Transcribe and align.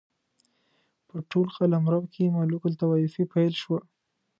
په 1.07 1.17
ټول 1.29 1.47
قلمرو 1.57 2.01
کې 2.13 2.33
ملوک 2.35 2.63
الطوایفي 2.67 3.23
پیل 3.33 3.53
شوه. 3.61 3.79